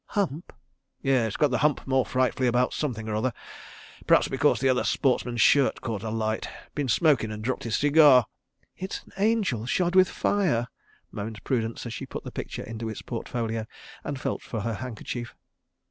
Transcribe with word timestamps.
"Hump?" 0.17 0.51
"Yes. 1.03 1.37
Got 1.37 1.51
the 1.51 1.59
hump 1.59 1.85
more 1.85 2.07
frightfully 2.07 2.47
about 2.47 2.73
something 2.73 3.07
or 3.07 3.13
other—p'r'aps 3.13 4.27
because 4.29 4.59
the 4.59 4.67
other 4.67 4.83
sportsman's 4.83 5.41
shirt's 5.41 5.77
caught 5.77 6.01
alight.... 6.01 6.49
Been 6.73 6.87
smokin', 6.87 7.31
and 7.31 7.43
dropped 7.43 7.65
his 7.65 7.75
cigar...." 7.75 8.25
"It 8.75 8.93
is 8.95 9.03
an 9.05 9.11
angel 9.19 9.67
shod 9.67 9.93
with 9.93 10.09
fire," 10.09 10.69
moaned 11.11 11.43
Prudence 11.43 11.85
as 11.85 11.93
she 11.93 12.07
put 12.07 12.23
the 12.23 12.31
picture 12.31 12.63
into 12.63 12.89
its 12.89 13.03
portfolio, 13.03 13.67
and 14.03 14.19
felt 14.19 14.41
for 14.41 14.61
her 14.61 14.73
handkerchief. 14.73 15.35